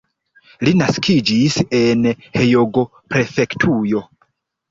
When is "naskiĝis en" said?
0.79-2.09